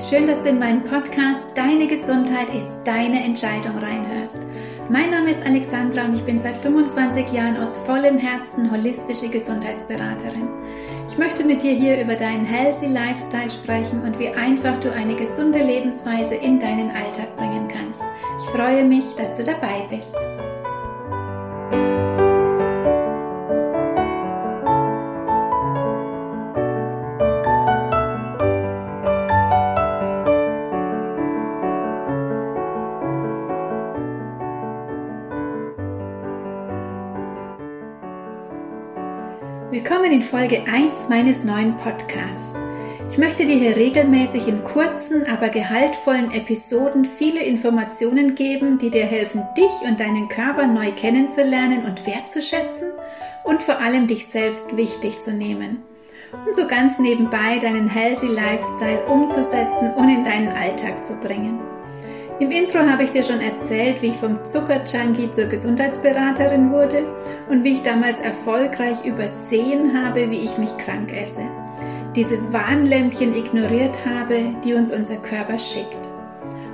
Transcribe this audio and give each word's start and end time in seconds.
schön, 0.00 0.26
dass 0.26 0.42
du 0.42 0.50
in 0.50 0.58
meinen 0.58 0.84
Podcast 0.84 1.56
Deine 1.56 1.86
Gesundheit 1.86 2.48
ist 2.50 2.78
deine 2.84 3.24
Entscheidung 3.24 3.78
reinhörst. 3.78 4.38
Mein 4.88 5.10
Name 5.10 5.30
ist 5.30 5.44
Alexandra 5.44 6.04
und 6.04 6.14
ich 6.14 6.22
bin 6.22 6.38
seit 6.38 6.56
25 6.56 7.32
Jahren 7.32 7.56
aus 7.56 7.78
vollem 7.78 8.16
Herzen 8.16 8.70
holistische 8.70 9.28
Gesundheitsberaterin. 9.28 10.48
Ich 11.08 11.18
möchte 11.18 11.44
mit 11.44 11.62
dir 11.62 11.72
hier 11.72 12.00
über 12.00 12.14
deinen 12.14 12.46
Healthy 12.46 12.86
Lifestyle 12.86 13.50
sprechen 13.50 14.02
und 14.02 14.18
wie 14.18 14.28
einfach 14.28 14.78
du 14.78 14.92
eine 14.92 15.16
gesunde 15.16 15.58
Lebensweise 15.58 16.36
in 16.36 16.58
deinen 16.58 16.90
Alltag 16.90 17.36
bringen 17.36 17.66
kannst. 17.66 18.02
Ich 18.38 18.44
freue 18.50 18.84
mich, 18.84 19.16
dass 19.16 19.34
du 19.34 19.42
dabei 19.42 19.84
bist. 19.90 20.14
Willkommen 39.88 40.12
in 40.12 40.22
Folge 40.22 40.64
1 40.70 41.08
meines 41.08 41.44
neuen 41.44 41.74
Podcasts. 41.78 42.52
Ich 43.08 43.16
möchte 43.16 43.46
dir 43.46 43.56
hier 43.56 43.74
regelmäßig 43.74 44.46
in 44.46 44.62
kurzen, 44.62 45.24
aber 45.24 45.48
gehaltvollen 45.48 46.30
Episoden 46.30 47.06
viele 47.06 47.42
Informationen 47.42 48.34
geben, 48.34 48.76
die 48.76 48.90
dir 48.90 49.06
helfen, 49.06 49.42
dich 49.56 49.88
und 49.88 49.98
deinen 49.98 50.28
Körper 50.28 50.66
neu 50.66 50.92
kennenzulernen 50.92 51.86
und 51.86 52.06
wertzuschätzen 52.06 52.90
und 53.44 53.62
vor 53.62 53.78
allem 53.78 54.06
dich 54.06 54.26
selbst 54.26 54.76
wichtig 54.76 55.22
zu 55.22 55.32
nehmen. 55.32 55.78
Und 56.46 56.54
so 56.54 56.66
ganz 56.66 56.98
nebenbei 56.98 57.58
deinen 57.58 57.88
Healthy 57.88 58.26
Lifestyle 58.26 59.06
umzusetzen 59.06 59.94
und 59.96 60.10
in 60.10 60.22
deinen 60.22 60.48
Alltag 60.48 61.02
zu 61.02 61.14
bringen. 61.14 61.60
Im 62.40 62.52
Intro 62.52 62.78
habe 62.78 63.02
ich 63.02 63.10
dir 63.10 63.24
schon 63.24 63.40
erzählt, 63.40 64.00
wie 64.00 64.08
ich 64.08 64.16
vom 64.16 64.44
Zuckerjunkie 64.44 65.32
zur 65.32 65.46
Gesundheitsberaterin 65.46 66.70
wurde 66.70 67.04
und 67.48 67.64
wie 67.64 67.74
ich 67.74 67.82
damals 67.82 68.20
erfolgreich 68.20 69.04
übersehen 69.04 69.92
habe, 69.92 70.30
wie 70.30 70.44
ich 70.44 70.56
mich 70.56 70.76
krank 70.78 71.12
esse. 71.12 71.42
Diese 72.14 72.52
Warnlämpchen 72.52 73.34
ignoriert 73.34 73.98
habe, 74.06 74.54
die 74.62 74.74
uns 74.74 74.92
unser 74.92 75.16
Körper 75.16 75.58
schickt. 75.58 75.98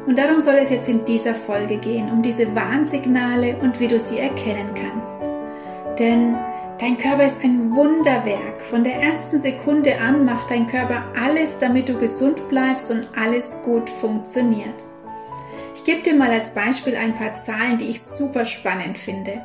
Und 0.06 0.18
darum 0.18 0.38
soll 0.42 0.56
es 0.62 0.68
jetzt 0.68 0.90
in 0.90 1.02
dieser 1.06 1.34
Folge 1.34 1.78
gehen, 1.78 2.10
um 2.10 2.20
diese 2.20 2.54
Warnsignale 2.54 3.56
und 3.62 3.80
wie 3.80 3.88
du 3.88 3.98
sie 3.98 4.18
erkennen 4.18 4.68
kannst. 4.74 5.18
Denn 5.98 6.36
dein 6.78 6.98
Körper 6.98 7.24
ist 7.24 7.42
ein 7.42 7.74
Wunderwerk. 7.74 8.60
Von 8.60 8.84
der 8.84 9.00
ersten 9.00 9.38
Sekunde 9.38 9.98
an 9.98 10.26
macht 10.26 10.50
dein 10.50 10.66
Körper 10.66 11.04
alles, 11.18 11.58
damit 11.58 11.88
du 11.88 11.96
gesund 11.96 12.50
bleibst 12.50 12.90
und 12.90 13.08
alles 13.16 13.62
gut 13.64 13.88
funktioniert. 13.88 14.74
Ich 15.74 15.82
gebe 15.82 16.02
dir 16.02 16.14
mal 16.14 16.30
als 16.30 16.54
Beispiel 16.54 16.94
ein 16.94 17.14
paar 17.14 17.34
Zahlen, 17.34 17.78
die 17.78 17.90
ich 17.90 18.00
super 18.00 18.44
spannend 18.44 18.96
finde. 18.96 19.44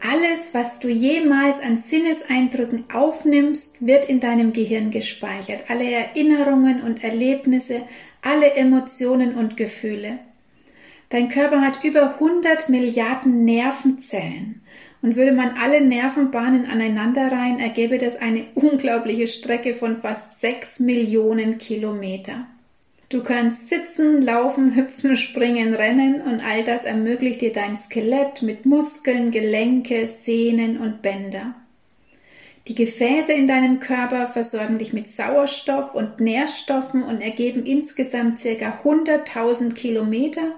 Alles, 0.00 0.52
was 0.52 0.78
du 0.78 0.88
jemals 0.88 1.60
an 1.60 1.78
Sinneseindrücken 1.78 2.84
aufnimmst, 2.92 3.84
wird 3.84 4.08
in 4.08 4.20
deinem 4.20 4.52
Gehirn 4.52 4.90
gespeichert. 4.90 5.64
Alle 5.68 5.90
Erinnerungen 5.90 6.82
und 6.82 7.02
Erlebnisse, 7.02 7.82
alle 8.20 8.52
Emotionen 8.54 9.34
und 9.34 9.56
Gefühle. 9.56 10.18
Dein 11.08 11.30
Körper 11.30 11.62
hat 11.62 11.82
über 11.82 12.14
100 12.14 12.68
Milliarden 12.68 13.44
Nervenzellen. 13.44 14.60
Und 15.02 15.16
würde 15.16 15.32
man 15.32 15.56
alle 15.62 15.80
Nervenbahnen 15.80 16.66
aneinanderreihen, 16.66 17.60
ergäbe 17.60 17.96
das 17.96 18.16
eine 18.16 18.44
unglaubliche 18.54 19.26
Strecke 19.26 19.74
von 19.74 19.96
fast 19.96 20.40
6 20.40 20.80
Millionen 20.80 21.58
Kilometer. 21.58 22.46
Du 23.08 23.22
kannst 23.22 23.68
sitzen, 23.68 24.20
laufen, 24.20 24.74
hüpfen, 24.74 25.16
springen, 25.16 25.74
rennen 25.74 26.20
und 26.20 26.44
all 26.44 26.64
das 26.64 26.84
ermöglicht 26.84 27.40
dir 27.40 27.52
dein 27.52 27.78
Skelett 27.78 28.42
mit 28.42 28.66
Muskeln, 28.66 29.30
Gelenke, 29.30 30.08
Sehnen 30.08 30.78
und 30.78 31.02
Bänder. 31.02 31.54
Die 32.66 32.74
Gefäße 32.74 33.32
in 33.32 33.46
deinem 33.46 33.78
Körper 33.78 34.26
versorgen 34.26 34.78
dich 34.78 34.92
mit 34.92 35.08
Sauerstoff 35.08 35.94
und 35.94 36.18
Nährstoffen 36.18 37.04
und 37.04 37.20
ergeben 37.20 37.64
insgesamt 37.64 38.42
ca. 38.42 38.80
100.000 38.84 39.72
Kilometer, 39.74 40.56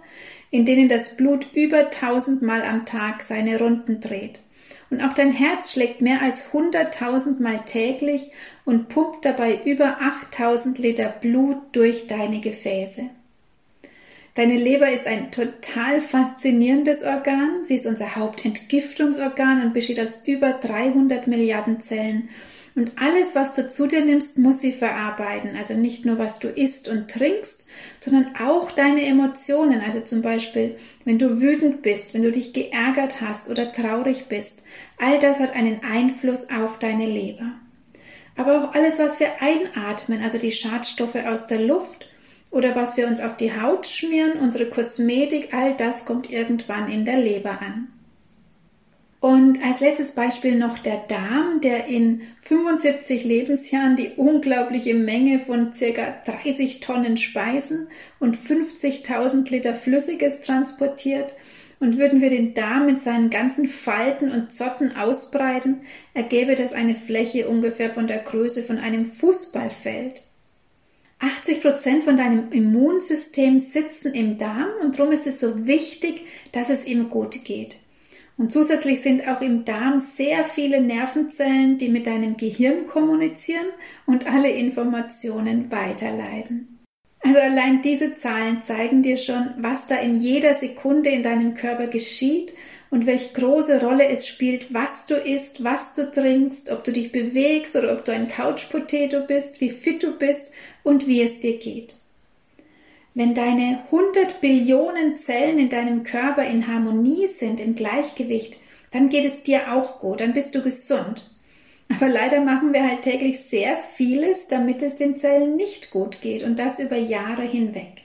in 0.50 0.64
denen 0.64 0.88
das 0.88 1.18
Blut 1.18 1.46
über 1.52 1.90
1000 1.90 2.40
Mal 2.40 2.62
am 2.62 2.86
Tag 2.86 3.22
seine 3.22 3.58
Runden 3.58 4.00
dreht. 4.00 4.40
Und 4.90 5.02
auch 5.02 5.12
dein 5.12 5.32
Herz 5.32 5.72
schlägt 5.72 6.00
mehr 6.00 6.22
als 6.22 6.52
100.000 6.52 7.42
Mal 7.42 7.64
täglich 7.66 8.30
und 8.64 8.88
pumpt 8.88 9.24
dabei 9.24 9.60
über 9.64 9.98
8000 10.00 10.78
Liter 10.78 11.08
Blut 11.08 11.58
durch 11.72 12.06
deine 12.06 12.40
Gefäße. 12.40 13.10
Deine 14.34 14.56
Leber 14.56 14.88
ist 14.90 15.06
ein 15.06 15.32
total 15.32 16.00
faszinierendes 16.00 17.02
Organ. 17.02 17.64
Sie 17.64 17.74
ist 17.74 17.86
unser 17.86 18.14
Hauptentgiftungsorgan 18.14 19.62
und 19.62 19.74
besteht 19.74 20.00
aus 20.00 20.22
über 20.24 20.52
300 20.52 21.26
Milliarden 21.26 21.80
Zellen 21.80 22.28
und 22.78 22.92
alles, 22.94 23.34
was 23.34 23.54
du 23.54 23.68
zu 23.68 23.88
dir 23.88 24.04
nimmst, 24.04 24.38
muss 24.38 24.60
sie 24.60 24.72
verarbeiten. 24.72 25.56
Also 25.56 25.74
nicht 25.74 26.04
nur, 26.04 26.16
was 26.16 26.38
du 26.38 26.46
isst 26.46 26.86
und 26.86 27.10
trinkst, 27.10 27.66
sondern 27.98 28.36
auch 28.36 28.70
deine 28.70 29.04
Emotionen. 29.04 29.80
Also 29.80 30.00
zum 30.00 30.22
Beispiel, 30.22 30.76
wenn 31.04 31.18
du 31.18 31.40
wütend 31.40 31.82
bist, 31.82 32.14
wenn 32.14 32.22
du 32.22 32.30
dich 32.30 32.52
geärgert 32.52 33.20
hast 33.20 33.50
oder 33.50 33.72
traurig 33.72 34.26
bist. 34.28 34.62
All 34.96 35.18
das 35.18 35.40
hat 35.40 35.56
einen 35.56 35.80
Einfluss 35.82 36.50
auf 36.50 36.78
deine 36.78 37.06
Leber. 37.06 37.52
Aber 38.36 38.62
auch 38.62 38.74
alles, 38.74 39.00
was 39.00 39.18
wir 39.18 39.42
einatmen, 39.42 40.22
also 40.22 40.38
die 40.38 40.52
Schadstoffe 40.52 41.16
aus 41.16 41.48
der 41.48 41.60
Luft 41.60 42.06
oder 42.52 42.76
was 42.76 42.96
wir 42.96 43.08
uns 43.08 43.20
auf 43.20 43.36
die 43.36 43.60
Haut 43.60 43.88
schmieren, 43.88 44.38
unsere 44.40 44.66
Kosmetik, 44.66 45.52
all 45.52 45.74
das 45.74 46.04
kommt 46.04 46.30
irgendwann 46.30 46.88
in 46.88 47.04
der 47.04 47.16
Leber 47.16 47.60
an. 47.60 47.88
Und 49.20 49.64
als 49.64 49.80
letztes 49.80 50.12
Beispiel 50.12 50.56
noch 50.56 50.78
der 50.78 50.98
Darm, 51.08 51.60
der 51.60 51.86
in 51.86 52.22
75 52.42 53.24
Lebensjahren 53.24 53.96
die 53.96 54.12
unglaubliche 54.16 54.94
Menge 54.94 55.40
von 55.40 55.74
circa 55.74 56.14
30 56.24 56.78
Tonnen 56.78 57.16
Speisen 57.16 57.88
und 58.20 58.36
50.000 58.36 59.50
Liter 59.50 59.74
Flüssiges 59.74 60.40
transportiert. 60.40 61.34
Und 61.80 61.98
würden 61.98 62.20
wir 62.20 62.30
den 62.30 62.54
Darm 62.54 62.86
mit 62.86 63.00
seinen 63.00 63.30
ganzen 63.30 63.66
Falten 63.66 64.30
und 64.30 64.52
Zotten 64.52 64.96
ausbreiten, 64.96 65.82
ergäbe 66.14 66.54
das 66.54 66.72
eine 66.72 66.94
Fläche 66.94 67.48
ungefähr 67.48 67.90
von 67.90 68.06
der 68.06 68.18
Größe 68.18 68.62
von 68.62 68.78
einem 68.78 69.04
Fußballfeld. 69.04 70.22
80 71.20 71.60
Prozent 71.60 72.04
von 72.04 72.16
deinem 72.16 72.52
Immunsystem 72.52 73.58
sitzen 73.58 74.12
im 74.12 74.36
Darm 74.38 74.68
und 74.82 74.96
darum 74.96 75.12
ist 75.12 75.26
es 75.26 75.40
so 75.40 75.66
wichtig, 75.66 76.22
dass 76.52 76.68
es 76.70 76.84
ihm 76.84 77.08
gut 77.08 77.44
geht. 77.44 77.78
Und 78.38 78.52
zusätzlich 78.52 79.00
sind 79.00 79.26
auch 79.26 79.40
im 79.40 79.64
Darm 79.64 79.98
sehr 79.98 80.44
viele 80.44 80.80
Nervenzellen, 80.80 81.76
die 81.76 81.88
mit 81.88 82.06
deinem 82.06 82.36
Gehirn 82.36 82.86
kommunizieren 82.86 83.66
und 84.06 84.26
alle 84.26 84.50
Informationen 84.50 85.70
weiterleiten. 85.72 86.78
Also 87.20 87.40
allein 87.40 87.82
diese 87.82 88.14
Zahlen 88.14 88.62
zeigen 88.62 89.02
dir 89.02 89.18
schon, 89.18 89.50
was 89.58 89.88
da 89.88 89.96
in 89.96 90.20
jeder 90.20 90.54
Sekunde 90.54 91.10
in 91.10 91.24
deinem 91.24 91.54
Körper 91.54 91.88
geschieht 91.88 92.54
und 92.90 93.06
welche 93.06 93.34
große 93.34 93.82
Rolle 93.82 94.06
es 94.06 94.28
spielt, 94.28 94.72
was 94.72 95.06
du 95.06 95.16
isst, 95.16 95.64
was 95.64 95.92
du 95.92 96.08
trinkst, 96.10 96.70
ob 96.70 96.84
du 96.84 96.92
dich 96.92 97.10
bewegst 97.10 97.74
oder 97.74 97.92
ob 97.92 98.04
du 98.04 98.12
ein 98.12 98.28
Couchpotato 98.28 99.26
bist, 99.26 99.60
wie 99.60 99.70
fit 99.70 100.04
du 100.04 100.16
bist 100.16 100.52
und 100.84 101.08
wie 101.08 101.22
es 101.22 101.40
dir 101.40 101.58
geht. 101.58 101.97
Wenn 103.18 103.34
deine 103.34 103.82
100 103.90 104.40
Billionen 104.40 105.18
Zellen 105.18 105.58
in 105.58 105.68
deinem 105.68 106.04
Körper 106.04 106.44
in 106.44 106.68
Harmonie 106.68 107.26
sind, 107.26 107.58
im 107.58 107.74
Gleichgewicht, 107.74 108.58
dann 108.92 109.08
geht 109.08 109.24
es 109.24 109.42
dir 109.42 109.72
auch 109.72 109.98
gut, 109.98 110.20
dann 110.20 110.34
bist 110.34 110.54
du 110.54 110.62
gesund. 110.62 111.28
Aber 111.90 112.06
leider 112.06 112.40
machen 112.40 112.72
wir 112.72 112.88
halt 112.88 113.02
täglich 113.02 113.40
sehr 113.40 113.76
vieles, 113.76 114.46
damit 114.46 114.82
es 114.82 114.94
den 114.94 115.16
Zellen 115.16 115.56
nicht 115.56 115.90
gut 115.90 116.20
geht 116.20 116.44
und 116.44 116.60
das 116.60 116.78
über 116.78 116.96
Jahre 116.96 117.42
hinweg. 117.42 118.02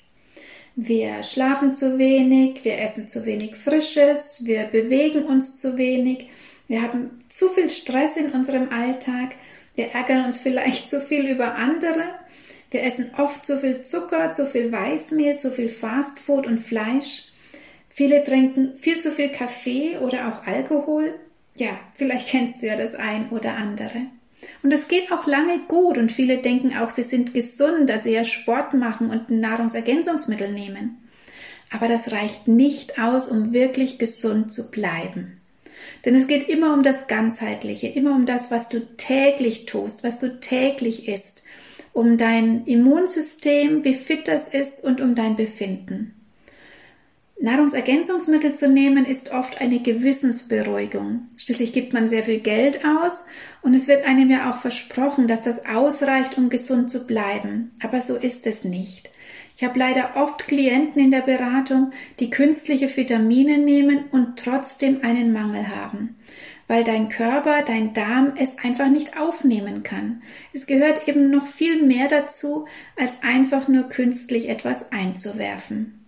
Wir 0.75 1.21
schlafen 1.21 1.75
zu 1.75 1.99
wenig, 1.99 2.65
wir 2.65 2.79
essen 2.79 3.07
zu 3.07 3.23
wenig 3.27 3.55
Frisches, 3.55 4.47
wir 4.47 4.63
bewegen 4.63 5.25
uns 5.25 5.57
zu 5.57 5.77
wenig, 5.77 6.29
wir 6.67 6.81
haben 6.81 7.19
zu 7.27 7.49
viel 7.49 7.69
Stress 7.69 8.17
in 8.17 8.31
unserem 8.31 8.69
Alltag, 8.71 9.35
wir 9.75 9.89
ärgern 9.89 10.25
uns 10.25 10.39
vielleicht 10.39 10.89
zu 10.89 10.99
viel 10.99 11.27
über 11.27 11.53
andere 11.53 12.03
wir 12.73 12.83
essen 12.83 13.11
oft 13.17 13.45
zu 13.45 13.59
viel 13.59 13.81
Zucker, 13.81 14.31
zu 14.31 14.47
viel 14.47 14.71
Weißmehl, 14.71 15.37
zu 15.37 15.51
viel 15.51 15.69
Fastfood 15.69 16.47
und 16.47 16.59
Fleisch. 16.59 17.25
Viele 17.89 18.23
trinken 18.23 18.75
viel 18.75 18.99
zu 18.99 19.11
viel 19.11 19.29
Kaffee 19.29 19.97
oder 19.99 20.27
auch 20.27 20.47
Alkohol. 20.47 21.13
Ja, 21.55 21.79
vielleicht 21.93 22.29
kennst 22.29 22.61
du 22.61 22.67
ja 22.67 22.75
das 22.75 22.95
ein 22.95 23.29
oder 23.29 23.55
andere. 23.55 24.07
Und 24.63 24.73
es 24.73 24.87
geht 24.87 25.11
auch 25.11 25.27
lange 25.27 25.59
gut 25.67 25.99
und 25.99 26.11
viele 26.11 26.39
denken 26.39 26.75
auch, 26.75 26.89
sie 26.89 27.03
sind 27.03 27.35
gesund, 27.35 27.89
dass 27.89 28.03
sie 28.03 28.11
ja 28.11 28.25
Sport 28.25 28.73
machen 28.73 29.11
und 29.11 29.29
Nahrungsergänzungsmittel 29.29 30.51
nehmen. 30.51 30.97
Aber 31.71 31.87
das 31.87 32.11
reicht 32.11 32.47
nicht 32.47 32.99
aus, 32.99 33.27
um 33.27 33.53
wirklich 33.53 33.99
gesund 33.99 34.51
zu 34.51 34.71
bleiben. 34.71 35.39
Denn 36.05 36.15
es 36.15 36.27
geht 36.27 36.49
immer 36.49 36.73
um 36.73 36.81
das 36.81 37.07
Ganzheitliche, 37.07 37.87
immer 37.87 38.15
um 38.15 38.25
das, 38.25 38.49
was 38.49 38.67
du 38.67 38.79
täglich 38.97 39.67
tust, 39.67 40.03
was 40.03 40.17
du 40.17 40.39
täglich 40.39 41.07
isst 41.07 41.42
um 41.93 42.17
dein 42.17 42.65
Immunsystem, 42.65 43.83
wie 43.83 43.93
fit 43.93 44.27
das 44.27 44.47
ist 44.47 44.83
und 44.83 44.99
um 44.99 45.15
dein 45.15 45.35
Befinden. 45.35 46.15
Nahrungsergänzungsmittel 47.39 48.55
zu 48.55 48.69
nehmen 48.69 49.05
ist 49.05 49.33
oft 49.33 49.59
eine 49.59 49.79
Gewissensberuhigung. 49.79 51.27
Schließlich 51.35 51.73
gibt 51.73 51.91
man 51.91 52.07
sehr 52.07 52.23
viel 52.23 52.39
Geld 52.39 52.85
aus 52.85 53.25
und 53.61 53.73
es 53.73 53.89
wird 53.89 54.07
einem 54.07 54.31
ja 54.31 54.49
auch 54.49 54.57
versprochen, 54.59 55.27
dass 55.27 55.41
das 55.41 55.65
ausreicht, 55.65 56.37
um 56.37 56.49
gesund 56.49 56.89
zu 56.89 57.05
bleiben. 57.05 57.71
Aber 57.81 58.01
so 58.01 58.15
ist 58.15 58.47
es 58.47 58.63
nicht. 58.63 59.09
Ich 59.55 59.63
habe 59.63 59.77
leider 59.77 60.11
oft 60.15 60.47
Klienten 60.47 61.01
in 61.01 61.11
der 61.11 61.21
Beratung, 61.21 61.91
die 62.19 62.29
künstliche 62.29 62.87
Vitamine 62.95 63.57
nehmen 63.57 64.05
und 64.11 64.39
trotzdem 64.39 65.01
einen 65.03 65.33
Mangel 65.33 65.67
haben, 65.67 66.15
weil 66.67 66.83
dein 66.83 67.09
Körper, 67.09 67.61
dein 67.63 67.93
Darm 67.93 68.33
es 68.37 68.57
einfach 68.59 68.89
nicht 68.89 69.19
aufnehmen 69.19 69.83
kann. 69.83 70.21
Es 70.53 70.65
gehört 70.65 71.07
eben 71.07 71.29
noch 71.29 71.45
viel 71.45 71.83
mehr 71.83 72.07
dazu, 72.07 72.65
als 72.97 73.11
einfach 73.21 73.67
nur 73.67 73.83
künstlich 73.83 74.49
etwas 74.49 74.91
einzuwerfen. 74.91 75.99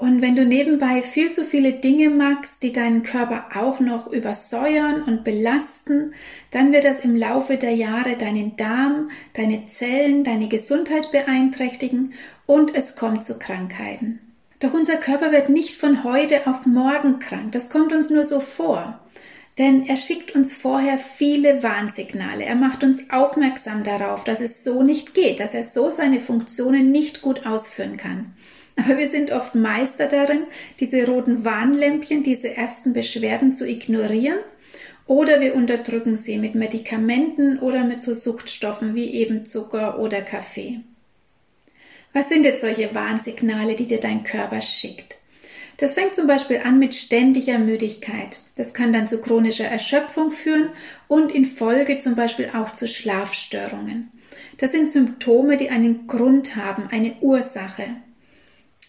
Und 0.00 0.22
wenn 0.22 0.34
du 0.34 0.46
nebenbei 0.46 1.02
viel 1.02 1.30
zu 1.30 1.44
viele 1.44 1.72
Dinge 1.72 2.08
magst, 2.08 2.62
die 2.62 2.72
deinen 2.72 3.02
Körper 3.02 3.48
auch 3.54 3.80
noch 3.80 4.06
übersäuern 4.06 5.02
und 5.02 5.24
belasten, 5.24 6.14
dann 6.52 6.72
wird 6.72 6.84
das 6.84 7.00
im 7.00 7.14
Laufe 7.14 7.58
der 7.58 7.74
Jahre 7.74 8.16
deinen 8.16 8.56
Darm, 8.56 9.10
deine 9.34 9.66
Zellen, 9.66 10.24
deine 10.24 10.48
Gesundheit 10.48 11.12
beeinträchtigen 11.12 12.14
und 12.46 12.74
es 12.74 12.96
kommt 12.96 13.24
zu 13.24 13.38
Krankheiten. 13.38 14.20
Doch 14.60 14.72
unser 14.72 14.96
Körper 14.96 15.32
wird 15.32 15.50
nicht 15.50 15.76
von 15.76 16.02
heute 16.02 16.46
auf 16.46 16.64
morgen 16.64 17.18
krank. 17.18 17.52
Das 17.52 17.68
kommt 17.68 17.92
uns 17.92 18.08
nur 18.08 18.24
so 18.24 18.40
vor. 18.40 18.98
Denn 19.60 19.86
er 19.86 19.98
schickt 19.98 20.34
uns 20.34 20.56
vorher 20.56 20.96
viele 20.96 21.62
Warnsignale. 21.62 22.46
Er 22.46 22.54
macht 22.54 22.82
uns 22.82 23.10
aufmerksam 23.10 23.84
darauf, 23.84 24.24
dass 24.24 24.40
es 24.40 24.64
so 24.64 24.82
nicht 24.82 25.12
geht, 25.12 25.38
dass 25.38 25.52
er 25.52 25.62
so 25.62 25.90
seine 25.90 26.18
Funktionen 26.18 26.90
nicht 26.90 27.20
gut 27.20 27.44
ausführen 27.44 27.98
kann. 27.98 28.32
Aber 28.76 28.96
wir 28.96 29.06
sind 29.06 29.30
oft 29.32 29.54
Meister 29.54 30.06
darin, 30.06 30.44
diese 30.80 31.06
roten 31.06 31.44
Warnlämpchen, 31.44 32.22
diese 32.22 32.56
ersten 32.56 32.94
Beschwerden 32.94 33.52
zu 33.52 33.68
ignorieren 33.68 34.38
oder 35.06 35.42
wir 35.42 35.54
unterdrücken 35.54 36.16
sie 36.16 36.38
mit 36.38 36.54
Medikamenten 36.54 37.58
oder 37.58 37.84
mit 37.84 38.00
so 38.00 38.14
Suchtstoffen 38.14 38.94
wie 38.94 39.10
eben 39.12 39.44
Zucker 39.44 39.98
oder 39.98 40.22
Kaffee. 40.22 40.80
Was 42.14 42.30
sind 42.30 42.44
jetzt 42.44 42.62
solche 42.62 42.94
Warnsignale, 42.94 43.74
die 43.74 43.86
dir 43.86 44.00
dein 44.00 44.24
Körper 44.24 44.62
schickt? 44.62 45.19
Das 45.80 45.94
fängt 45.94 46.14
zum 46.14 46.26
Beispiel 46.26 46.60
an 46.62 46.78
mit 46.78 46.94
ständiger 46.94 47.58
Müdigkeit. 47.58 48.40
Das 48.54 48.74
kann 48.74 48.92
dann 48.92 49.08
zu 49.08 49.22
chronischer 49.22 49.64
Erschöpfung 49.64 50.30
führen 50.30 50.68
und 51.08 51.32
in 51.32 51.46
Folge 51.46 51.98
zum 51.98 52.16
Beispiel 52.16 52.50
auch 52.54 52.72
zu 52.72 52.86
Schlafstörungen. 52.86 54.10
Das 54.58 54.72
sind 54.72 54.90
Symptome, 54.90 55.56
die 55.56 55.70
einen 55.70 56.06
Grund 56.06 56.54
haben, 56.54 56.88
eine 56.90 57.14
Ursache. 57.22 57.96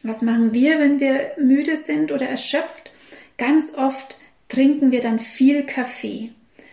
Was 0.04 0.22
machen 0.22 0.54
wir, 0.54 0.80
wenn 0.80 1.00
wir 1.00 1.32
müde 1.38 1.78
sind 1.78 2.12
oder 2.12 2.28
erschöpft? 2.28 2.92
Ganz 3.38 3.74
oft 3.74 4.18
trinken 4.50 4.92
wir 4.92 5.00
dann 5.00 5.20
viel 5.20 5.64
Kaffee, 5.64 6.32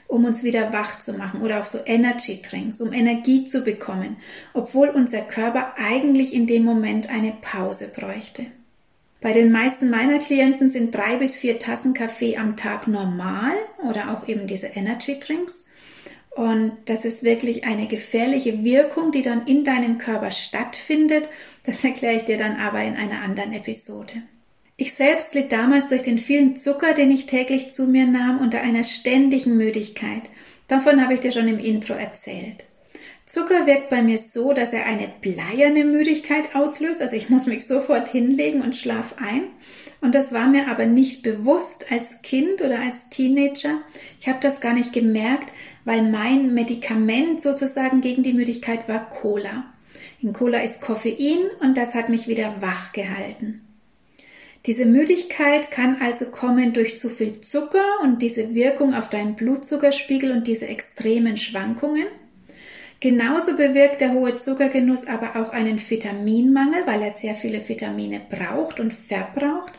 um 0.08 0.24
uns 0.24 0.42
wieder 0.42 0.72
wach 0.72 0.98
zu 0.98 1.12
machen 1.12 1.42
oder 1.42 1.60
auch 1.60 1.66
so 1.66 1.78
Energy 1.86 2.42
Drinks, 2.42 2.80
um 2.80 2.92
Energie 2.92 3.46
zu 3.46 3.60
bekommen, 3.60 4.16
obwohl 4.52 4.88
unser 4.88 5.20
Körper 5.20 5.74
eigentlich 5.76 6.34
in 6.34 6.48
dem 6.48 6.64
Moment 6.64 7.08
eine 7.08 7.36
Pause 7.40 7.92
bräuchte. 7.94 8.46
Bei 9.20 9.32
den 9.32 9.50
meisten 9.50 9.90
meiner 9.90 10.18
Klienten 10.18 10.68
sind 10.68 10.94
drei 10.94 11.16
bis 11.16 11.36
vier 11.36 11.58
Tassen 11.58 11.92
Kaffee 11.92 12.36
am 12.36 12.56
Tag 12.56 12.86
normal 12.86 13.54
oder 13.88 14.12
auch 14.12 14.28
eben 14.28 14.46
diese 14.46 14.68
Energy 14.68 15.18
Drinks. 15.18 15.66
Und 16.30 16.72
das 16.84 17.04
ist 17.04 17.24
wirklich 17.24 17.64
eine 17.64 17.88
gefährliche 17.88 18.62
Wirkung, 18.62 19.10
die 19.10 19.22
dann 19.22 19.46
in 19.46 19.64
deinem 19.64 19.98
Körper 19.98 20.30
stattfindet. 20.30 21.28
Das 21.64 21.82
erkläre 21.84 22.16
ich 22.16 22.24
dir 22.26 22.36
dann 22.36 22.56
aber 22.56 22.80
in 22.82 22.94
einer 22.94 23.22
anderen 23.22 23.52
Episode. 23.52 24.22
Ich 24.76 24.94
selbst 24.94 25.34
litt 25.34 25.50
damals 25.50 25.88
durch 25.88 26.02
den 26.02 26.18
vielen 26.18 26.56
Zucker, 26.56 26.94
den 26.94 27.10
ich 27.10 27.26
täglich 27.26 27.72
zu 27.72 27.88
mir 27.88 28.06
nahm, 28.06 28.38
unter 28.38 28.60
einer 28.60 28.84
ständigen 28.84 29.56
Müdigkeit. 29.56 30.30
Davon 30.68 31.02
habe 31.02 31.14
ich 31.14 31.20
dir 31.20 31.32
schon 31.32 31.48
im 31.48 31.58
Intro 31.58 31.94
erzählt. 31.94 32.67
Zucker 33.28 33.66
wirkt 33.66 33.90
bei 33.90 34.02
mir 34.02 34.16
so, 34.16 34.54
dass 34.54 34.72
er 34.72 34.86
eine 34.86 35.06
bleierne 35.20 35.84
Müdigkeit 35.84 36.54
auslöst. 36.54 37.02
Also 37.02 37.14
ich 37.14 37.28
muss 37.28 37.46
mich 37.46 37.66
sofort 37.66 38.08
hinlegen 38.08 38.62
und 38.62 38.74
schlaf 38.74 39.16
ein. 39.18 39.42
Und 40.00 40.14
das 40.14 40.32
war 40.32 40.48
mir 40.48 40.68
aber 40.68 40.86
nicht 40.86 41.22
bewusst 41.22 41.92
als 41.92 42.22
Kind 42.22 42.62
oder 42.62 42.80
als 42.80 43.10
Teenager. 43.10 43.82
Ich 44.18 44.28
habe 44.28 44.38
das 44.40 44.62
gar 44.62 44.72
nicht 44.72 44.94
gemerkt, 44.94 45.52
weil 45.84 46.02
mein 46.02 46.54
Medikament 46.54 47.42
sozusagen 47.42 48.00
gegen 48.00 48.22
die 48.22 48.32
Müdigkeit 48.32 48.88
war 48.88 49.10
Cola. 49.10 49.74
In 50.22 50.32
Cola 50.32 50.60
ist 50.62 50.80
Koffein 50.80 51.50
und 51.60 51.76
das 51.76 51.94
hat 51.94 52.08
mich 52.08 52.28
wieder 52.28 52.54
wach 52.60 52.92
gehalten. 52.92 53.60
Diese 54.64 54.86
Müdigkeit 54.86 55.70
kann 55.70 55.98
also 56.00 56.26
kommen 56.30 56.72
durch 56.72 56.96
zu 56.96 57.10
viel 57.10 57.42
Zucker 57.42 57.84
und 58.02 58.22
diese 58.22 58.54
Wirkung 58.54 58.94
auf 58.94 59.10
deinen 59.10 59.36
Blutzuckerspiegel 59.36 60.32
und 60.32 60.46
diese 60.46 60.66
extremen 60.66 61.36
Schwankungen. 61.36 62.06
Genauso 63.00 63.56
bewirkt 63.56 64.00
der 64.00 64.12
hohe 64.12 64.34
Zuckergenuss 64.34 65.06
aber 65.06 65.36
auch 65.36 65.50
einen 65.50 65.78
Vitaminmangel, 65.78 66.86
weil 66.86 67.02
er 67.02 67.10
sehr 67.10 67.34
viele 67.34 67.66
Vitamine 67.66 68.20
braucht 68.28 68.80
und 68.80 68.92
verbraucht. 68.92 69.72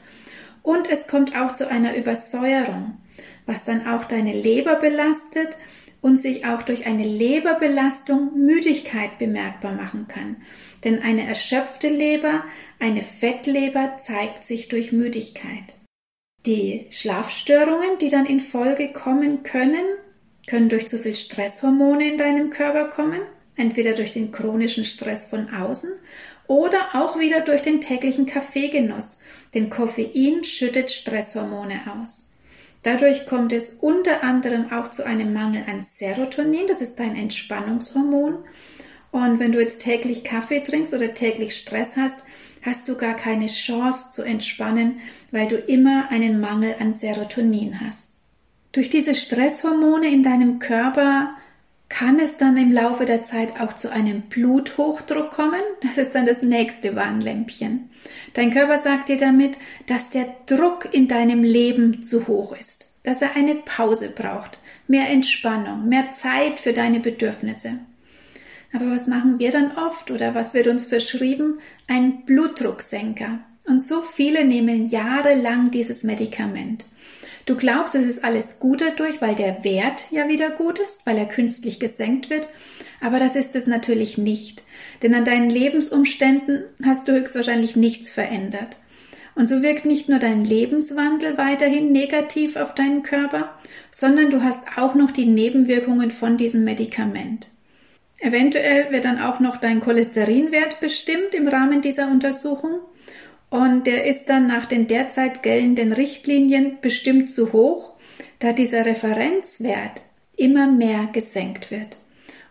Und 0.61 0.89
es 0.89 1.07
kommt 1.07 1.35
auch 1.35 1.51
zu 1.51 1.69
einer 1.69 1.97
Übersäuerung, 1.97 2.97
was 3.45 3.65
dann 3.65 3.87
auch 3.87 4.05
deine 4.05 4.33
Leber 4.33 4.75
belastet 4.75 5.57
und 6.01 6.17
sich 6.19 6.45
auch 6.45 6.61
durch 6.61 6.85
eine 6.85 7.05
Leberbelastung 7.05 8.37
Müdigkeit 8.37 9.17
bemerkbar 9.17 9.73
machen 9.73 10.07
kann. 10.07 10.37
Denn 10.85 11.01
eine 11.01 11.27
erschöpfte 11.27 11.89
Leber, 11.89 12.45
eine 12.79 13.01
Fettleber 13.01 13.97
zeigt 13.99 14.45
sich 14.45 14.69
durch 14.69 14.93
Müdigkeit. 14.93 15.75
Die 16.45 16.87
Schlafstörungen, 16.89 17.97
die 17.99 18.07
dann 18.07 18.25
in 18.25 18.39
Folge 18.39 18.93
kommen 18.93 19.43
können, 19.43 19.83
können 20.49 20.67
durch 20.67 20.87
zu 20.87 20.97
viel 20.97 21.13
Stresshormone 21.13 22.09
in 22.09 22.17
deinem 22.17 22.49
Körper 22.49 22.85
kommen, 22.85 23.21
entweder 23.55 23.93
durch 23.93 24.09
den 24.09 24.31
chronischen 24.31 24.83
Stress 24.83 25.25
von 25.25 25.53
außen 25.53 25.91
oder 26.47 26.79
auch 26.93 27.19
wieder 27.19 27.41
durch 27.41 27.61
den 27.61 27.81
täglichen 27.81 28.25
Kaffeegenuss, 28.25 29.21
denn 29.53 29.69
Koffein 29.69 30.43
schüttet 30.43 30.91
Stresshormone 30.91 31.81
aus. 31.95 32.29
Dadurch 32.81 33.27
kommt 33.27 33.53
es 33.53 33.75
unter 33.81 34.23
anderem 34.23 34.71
auch 34.71 34.89
zu 34.89 35.05
einem 35.05 35.33
Mangel 35.33 35.63
an 35.67 35.83
Serotonin, 35.83 36.65
das 36.67 36.81
ist 36.81 36.99
dein 36.99 37.15
Entspannungshormon. 37.15 38.39
Und 39.11 39.39
wenn 39.39 39.51
du 39.51 39.59
jetzt 39.59 39.81
täglich 39.81 40.23
Kaffee 40.23 40.61
trinkst 40.61 40.93
oder 40.93 41.13
täglich 41.13 41.55
Stress 41.55 41.95
hast, 41.95 42.23
hast 42.63 42.87
du 42.87 42.95
gar 42.95 43.15
keine 43.15 43.47
Chance 43.47 44.11
zu 44.11 44.23
entspannen, 44.23 45.01
weil 45.31 45.47
du 45.47 45.57
immer 45.57 46.09
einen 46.09 46.39
Mangel 46.39 46.75
an 46.79 46.93
Serotonin 46.93 47.81
hast. 47.81 48.13
Durch 48.71 48.89
diese 48.89 49.15
Stresshormone 49.15 50.07
in 50.07 50.21
deinem 50.21 50.59
Körper 50.59 51.35
kann 51.89 52.19
es 52.19 52.37
dann 52.37 52.55
im 52.55 52.71
Laufe 52.71 53.05
der 53.05 53.23
Zeit 53.23 53.59
auch 53.59 53.73
zu 53.73 53.91
einem 53.91 54.21
Bluthochdruck 54.21 55.31
kommen. 55.31 55.61
Das 55.81 55.97
ist 55.97 56.13
dann 56.13 56.27
das 56.27 56.43
nächste 56.43 56.95
Warnlämpchen. 56.95 57.89
Dein 58.33 58.51
Körper 58.51 58.77
sagt 58.77 59.09
dir 59.09 59.17
damit, 59.17 59.57
dass 59.87 60.11
der 60.11 60.27
Druck 60.45 60.93
in 60.93 61.07
deinem 61.07 61.43
Leben 61.43 62.03
zu 62.03 62.27
hoch 62.27 62.55
ist, 62.55 62.93
dass 63.01 63.23
er 63.23 63.35
eine 63.35 63.55
Pause 63.55 64.09
braucht, 64.09 64.59
mehr 64.87 65.09
Entspannung, 65.09 65.89
mehr 65.89 66.11
Zeit 66.11 66.59
für 66.59 66.73
deine 66.73 66.99
Bedürfnisse. 66.99 67.79
Aber 68.71 68.91
was 68.91 69.07
machen 69.07 69.39
wir 69.39 69.49
dann 69.49 69.75
oft 69.75 70.11
oder 70.11 70.35
was 70.35 70.53
wird 70.53 70.67
uns 70.67 70.85
verschrieben? 70.85 71.57
Ein 71.87 72.23
Blutdrucksenker. 72.25 73.39
Und 73.65 73.81
so 73.81 74.03
viele 74.03 74.45
nehmen 74.45 74.85
jahrelang 74.85 75.71
dieses 75.71 76.03
Medikament. 76.03 76.85
Du 77.49 77.55
glaubst, 77.55 77.95
es 77.95 78.05
ist 78.05 78.23
alles 78.23 78.59
gut 78.59 78.79
dadurch, 78.79 79.23
weil 79.23 79.33
der 79.33 79.63
Wert 79.63 80.05
ja 80.11 80.29
wieder 80.29 80.51
gut 80.51 80.77
ist, 80.77 81.07
weil 81.07 81.17
er 81.17 81.25
künstlich 81.25 81.79
gesenkt 81.79 82.29
wird. 82.29 82.47
Aber 83.01 83.17
das 83.17 83.35
ist 83.35 83.55
es 83.55 83.65
natürlich 83.65 84.19
nicht. 84.19 84.61
Denn 85.01 85.15
an 85.15 85.25
deinen 85.25 85.49
Lebensumständen 85.49 86.65
hast 86.85 87.07
du 87.07 87.13
höchstwahrscheinlich 87.13 87.75
nichts 87.75 88.11
verändert. 88.11 88.77
Und 89.33 89.47
so 89.47 89.63
wirkt 89.63 89.85
nicht 89.85 90.09
nur 90.09 90.19
dein 90.19 90.45
Lebenswandel 90.45 91.39
weiterhin 91.39 91.91
negativ 91.91 92.55
auf 92.55 92.75
deinen 92.75 93.01
Körper, 93.01 93.57
sondern 93.89 94.29
du 94.29 94.43
hast 94.43 94.77
auch 94.77 94.93
noch 94.93 95.09
die 95.09 95.25
Nebenwirkungen 95.25 96.11
von 96.11 96.37
diesem 96.37 96.63
Medikament. 96.63 97.47
Eventuell 98.19 98.91
wird 98.91 99.05
dann 99.05 99.19
auch 99.19 99.39
noch 99.39 99.57
dein 99.57 99.81
Cholesterinwert 99.81 100.79
bestimmt 100.81 101.33
im 101.33 101.47
Rahmen 101.47 101.81
dieser 101.81 102.11
Untersuchung. 102.11 102.81
Und 103.49 103.87
der 103.87 104.05
ist 104.05 104.29
dann 104.29 104.47
nach 104.47 104.65
den 104.65 104.87
derzeit 104.87 105.41
geltenden 105.41 105.91
Richtlinien 105.91 106.77
bestimmt 106.81 107.31
zu 107.31 107.51
hoch, 107.51 107.93
da 108.39 108.53
dieser 108.53 108.85
Referenzwert 108.85 110.01
immer 110.37 110.67
mehr 110.67 111.09
gesenkt 111.11 111.71
wird. 111.71 111.99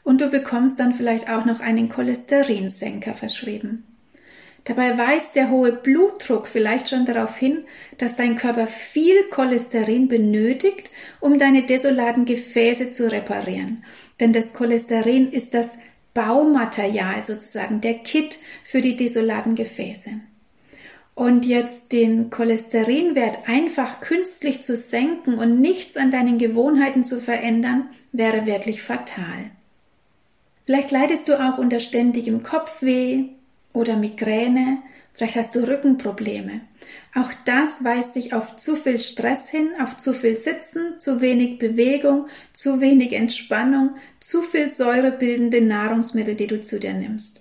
Und 0.02 0.21
du 0.21 0.28
bekommst 0.28 0.81
dann 0.81 0.95
vielleicht 0.95 1.31
auch 1.31 1.45
noch 1.45 1.61
einen 1.61 1.88
Cholesterinsenker 1.88 3.14
verschrieben. 3.14 3.85
Dabei 4.64 4.99
weist 4.99 5.37
der 5.37 5.50
hohe 5.50 5.73
Blutdruck 5.73 6.47
vielleicht 6.47 6.90
schon 6.90 7.07
darauf 7.07 7.38
hin, 7.38 7.64
dass 7.97 8.17
dein 8.17 8.37
Körper 8.37 8.67
viel 8.67 9.25
Cholesterin 9.31 10.09
benötigt, 10.09 10.90
um 11.21 11.38
deine 11.38 11.62
desolaten 11.62 12.26
Gefäße 12.26 12.90
zu 12.90 13.11
reparieren. 13.11 13.85
Denn 14.21 14.33
das 14.33 14.52
Cholesterin 14.52 15.33
ist 15.33 15.55
das 15.55 15.78
Baumaterial 16.12 17.25
sozusagen, 17.25 17.81
der 17.81 17.95
Kit 17.95 18.38
für 18.64 18.81
die 18.81 18.97
desolaten 18.97 19.55
Gefäße. 19.55 20.11
Und 21.19 21.47
jetzt 21.47 21.91
den 21.91 22.31
Cholesterinwert 22.31 23.49
einfach 23.49 24.01
künstlich 24.01 24.63
zu 24.63 24.77
senken 24.77 25.37
und 25.37 25.61
nichts 25.61 25.97
an 25.97 26.13
deinen 26.13 26.39
Gewohnheiten 26.39 27.03
zu 27.03 27.21
verändern, 27.21 27.89
wäre 28.13 28.47
wirklich 28.47 28.83
fatal. 28.83 29.51
Vielleicht 30.65 30.93
leidest 30.93 31.27
du 31.27 31.37
auch 31.43 31.59
unter 31.59 31.81
ständigem 31.81 32.45
Kopfweh 32.45 33.25
oder 33.73 33.97
Migräne, 33.97 34.79
vielleicht 35.13 35.35
hast 35.35 35.57
du 35.57 35.67
Rückenprobleme. 35.67 36.61
Auch 37.17 37.33
das 37.45 37.83
weist 37.83 38.15
dich 38.15 38.33
auf 38.33 38.55
zu 38.55 38.77
viel 38.77 39.01
Stress 39.01 39.49
hin, 39.49 39.71
auf 39.83 39.97
zu 39.97 40.15
viel 40.15 40.37
Sitzen, 40.37 41.01
zu 41.01 41.21
wenig 41.21 41.59
Bewegung, 41.59 42.29
zu 42.53 42.81
wenig 42.81 43.13
Entspannung, 43.13 43.97
zu 44.21 44.43
viel 44.43 44.69
säurebildende 44.69 45.63
Nahrungsmittel, 45.63 46.37
die 46.37 46.47
du 46.47 46.61
zu 46.61 46.79
dir 46.79 46.95
nimmst. 46.95 47.41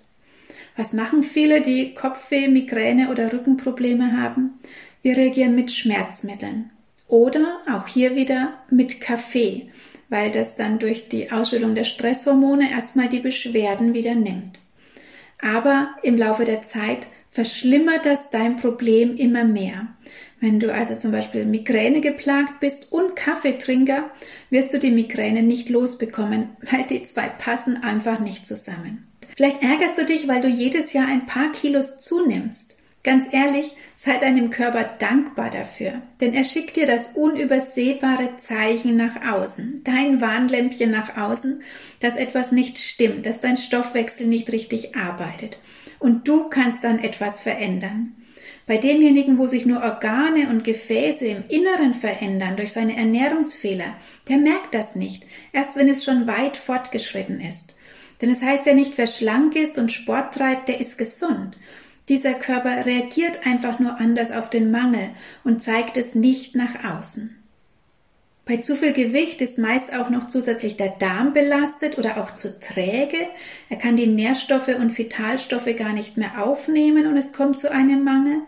Was 0.78 0.92
machen 0.92 1.24
viele, 1.24 1.60
die 1.60 1.92
Kopfweh, 1.92 2.46
Migräne 2.46 3.10
oder 3.10 3.32
Rückenprobleme 3.32 4.16
haben? 4.16 4.60
Wir 5.02 5.16
reagieren 5.16 5.56
mit 5.56 5.72
Schmerzmitteln 5.72 6.70
oder 7.08 7.58
auch 7.68 7.88
hier 7.88 8.14
wieder 8.14 8.52
mit 8.70 9.00
Kaffee, 9.00 9.70
weil 10.08 10.30
das 10.30 10.54
dann 10.54 10.78
durch 10.78 11.08
die 11.08 11.32
Ausschüttung 11.32 11.74
der 11.74 11.82
Stresshormone 11.82 12.70
erstmal 12.70 13.08
die 13.08 13.18
Beschwerden 13.18 13.92
wieder 13.92 14.14
nimmt. 14.14 14.60
Aber 15.42 15.96
im 16.04 16.16
Laufe 16.16 16.44
der 16.44 16.62
Zeit 16.62 17.08
verschlimmert 17.32 18.06
das 18.06 18.30
dein 18.30 18.54
Problem 18.54 19.16
immer 19.16 19.42
mehr. 19.42 19.88
Wenn 20.38 20.60
du 20.60 20.72
also 20.72 20.94
zum 20.94 21.10
Beispiel 21.10 21.44
Migräne 21.44 22.00
geplagt 22.00 22.60
bist 22.60 22.92
und 22.92 23.16
Kaffeetrinker, 23.16 24.12
wirst 24.50 24.72
du 24.72 24.78
die 24.78 24.92
Migräne 24.92 25.42
nicht 25.42 25.70
losbekommen, 25.70 26.50
weil 26.70 26.84
die 26.84 27.02
zwei 27.02 27.26
passen 27.26 27.82
einfach 27.82 28.20
nicht 28.20 28.46
zusammen. 28.46 29.07
Vielleicht 29.38 29.62
ärgerst 29.62 29.96
du 29.96 30.04
dich, 30.04 30.26
weil 30.26 30.40
du 30.42 30.48
jedes 30.48 30.92
Jahr 30.92 31.06
ein 31.06 31.26
paar 31.26 31.52
Kilos 31.52 32.00
zunimmst. 32.00 32.76
Ganz 33.04 33.32
ehrlich, 33.32 33.76
sei 33.94 34.16
deinem 34.16 34.50
Körper 34.50 34.82
dankbar 34.98 35.48
dafür, 35.48 36.02
denn 36.20 36.34
er 36.34 36.42
schickt 36.42 36.74
dir 36.74 36.86
das 36.86 37.10
unübersehbare 37.14 38.38
Zeichen 38.38 38.96
nach 38.96 39.32
außen, 39.32 39.82
dein 39.84 40.20
Warnlämpchen 40.20 40.90
nach 40.90 41.16
außen, 41.16 41.62
dass 42.00 42.16
etwas 42.16 42.50
nicht 42.50 42.80
stimmt, 42.80 43.26
dass 43.26 43.38
dein 43.38 43.56
Stoffwechsel 43.56 44.26
nicht 44.26 44.50
richtig 44.50 44.96
arbeitet. 44.96 45.60
Und 46.00 46.26
du 46.26 46.48
kannst 46.48 46.82
dann 46.82 46.98
etwas 46.98 47.40
verändern. 47.40 48.16
Bei 48.66 48.76
demjenigen, 48.76 49.38
wo 49.38 49.46
sich 49.46 49.66
nur 49.66 49.84
Organe 49.84 50.48
und 50.50 50.64
Gefäße 50.64 51.26
im 51.26 51.44
Inneren 51.48 51.94
verändern 51.94 52.56
durch 52.56 52.72
seine 52.72 52.96
Ernährungsfehler, 52.96 53.94
der 54.28 54.38
merkt 54.38 54.74
das 54.74 54.96
nicht, 54.96 55.22
erst 55.52 55.76
wenn 55.76 55.88
es 55.88 56.04
schon 56.04 56.26
weit 56.26 56.56
fortgeschritten 56.56 57.40
ist. 57.40 57.76
Denn 58.20 58.30
es 58.30 58.42
heißt 58.42 58.66
ja 58.66 58.74
nicht, 58.74 58.98
wer 58.98 59.06
schlank 59.06 59.54
ist 59.54 59.78
und 59.78 59.92
Sport 59.92 60.34
treibt, 60.34 60.68
der 60.68 60.80
ist 60.80 60.98
gesund. 60.98 61.56
Dieser 62.08 62.34
Körper 62.34 62.86
reagiert 62.86 63.46
einfach 63.46 63.78
nur 63.78 64.00
anders 64.00 64.32
auf 64.32 64.50
den 64.50 64.70
Mangel 64.70 65.10
und 65.44 65.62
zeigt 65.62 65.96
es 65.96 66.14
nicht 66.14 66.56
nach 66.56 66.84
außen. 66.84 67.34
Bei 68.48 68.56
zu 68.56 68.76
viel 68.76 68.94
Gewicht 68.94 69.42
ist 69.42 69.58
meist 69.58 69.94
auch 69.94 70.08
noch 70.08 70.26
zusätzlich 70.26 70.78
der 70.78 70.88
Darm 70.88 71.34
belastet 71.34 71.98
oder 71.98 72.16
auch 72.16 72.32
zu 72.32 72.58
träge. 72.58 73.18
Er 73.68 73.76
kann 73.76 73.96
die 73.96 74.06
Nährstoffe 74.06 74.68
und 74.68 74.96
Vitalstoffe 74.96 75.76
gar 75.76 75.92
nicht 75.92 76.16
mehr 76.16 76.42
aufnehmen 76.42 77.06
und 77.06 77.18
es 77.18 77.34
kommt 77.34 77.58
zu 77.58 77.70
einem 77.70 78.04
Mangel. 78.04 78.40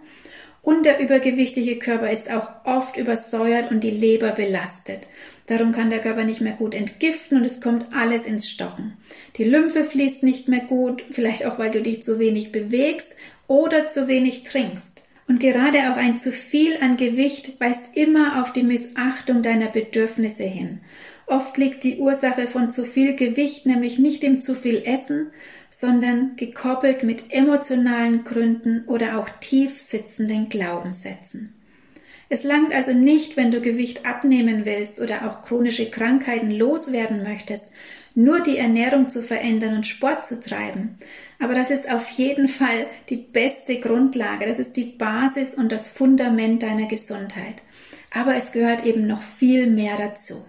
Und 0.63 0.85
der 0.85 1.01
übergewichtige 1.01 1.79
Körper 1.79 2.11
ist 2.11 2.31
auch 2.31 2.49
oft 2.65 2.97
übersäuert 2.97 3.71
und 3.71 3.83
die 3.83 3.91
Leber 3.91 4.33
belastet. 4.33 5.07
Darum 5.47 5.73
kann 5.73 5.91
der 5.91 6.01
Körper 6.01 6.25
nicht 6.25 6.41
mehr 6.41 6.53
gut 6.53 6.75
entgiften 6.75 7.39
und 7.39 7.45
es 7.45 7.61
kommt 7.61 7.87
alles 7.93 8.27
ins 8.27 8.49
Stocken. 8.49 8.95
Die 9.37 9.45
Lymphe 9.45 9.85
fließt 9.85 10.23
nicht 10.23 10.49
mehr 10.49 10.61
gut, 10.61 11.03
vielleicht 11.11 11.47
auch 11.47 11.59
weil 11.59 11.71
du 11.71 11.81
dich 11.81 12.03
zu 12.03 12.19
wenig 12.19 12.53
bewegst 12.53 13.17
oder 13.49 13.89
zu 13.89 14.07
wenig 14.07 14.43
trinkst. 14.43 15.03
Und 15.27 15.39
gerade 15.39 15.79
auch 15.91 15.97
ein 15.97 16.19
zu 16.19 16.33
viel 16.33 16.73
an 16.81 16.97
Gewicht 16.97 17.61
weist 17.61 17.97
immer 17.97 18.43
auf 18.43 18.53
die 18.53 18.65
Missachtung 18.65 19.43
deiner 19.43 19.69
Bedürfnisse 19.69 20.45
hin. 20.45 20.81
Oft 21.27 21.57
liegt 21.57 21.85
die 21.85 21.99
Ursache 21.99 22.49
von 22.49 22.71
zu 22.71 22.85
viel 22.85 23.15
Gewicht 23.15 23.65
nämlich 23.65 24.01
nicht 24.01 24.25
im 24.25 24.41
zu 24.41 24.57
viel 24.57 24.83
Essen, 24.85 25.31
sondern 25.71 26.37
gekoppelt 26.37 27.05
mit 27.05 27.33
emotionalen 27.33 28.25
Gründen 28.25 28.85
oder 28.87 29.19
auch 29.19 29.29
tief 29.41 29.79
sitzenden 29.79 30.49
Glaubenssätzen. 30.49 31.55
Es 32.29 32.45
langt 32.45 32.73
also 32.73 32.93
nicht, 32.93 33.37
wenn 33.37 33.51
du 33.51 33.61
Gewicht 33.61 34.07
abnehmen 34.07 34.65
willst 34.65 35.01
oder 35.01 35.29
auch 35.29 35.43
chronische 35.43 35.91
Krankheiten 35.91 36.51
loswerden 36.53 37.25
möchtest, 37.25 37.71
nur 38.15 38.41
die 38.41 38.57
Ernährung 38.57 39.09
zu 39.09 39.23
verändern 39.23 39.75
und 39.75 39.87
Sport 39.87 40.27
zu 40.27 40.41
treiben. 40.41 40.99
Aber 41.39 41.55
das 41.55 41.71
ist 41.71 41.93
auf 41.93 42.11
jeden 42.11 42.49
Fall 42.49 42.87
die 43.09 43.17
beste 43.17 43.81
Grundlage, 43.81 44.47
das 44.47 44.59
ist 44.59 44.77
die 44.77 44.85
Basis 44.85 45.55
und 45.55 45.73
das 45.73 45.89
Fundament 45.89 46.63
deiner 46.63 46.87
Gesundheit. 46.87 47.57
Aber 48.13 48.37
es 48.37 48.53
gehört 48.53 48.85
eben 48.85 49.07
noch 49.07 49.23
viel 49.23 49.69
mehr 49.69 49.97
dazu. 49.97 50.45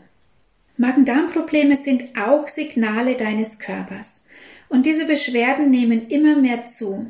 Magen-Darm-Probleme 0.78 1.78
sind 1.78 2.18
auch 2.18 2.48
Signale 2.48 3.16
deines 3.16 3.60
Körpers. 3.60 4.21
Und 4.72 4.86
diese 4.86 5.06
Beschwerden 5.06 5.70
nehmen 5.70 6.08
immer 6.08 6.38
mehr 6.38 6.66
zu. 6.66 7.06